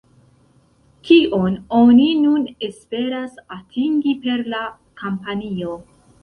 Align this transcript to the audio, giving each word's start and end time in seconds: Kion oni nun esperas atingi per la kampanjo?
Kion 1.09 1.59
oni 1.79 2.07
nun 2.21 2.47
esperas 2.69 3.37
atingi 3.59 4.15
per 4.25 4.43
la 4.55 4.63
kampanjo? 5.05 5.79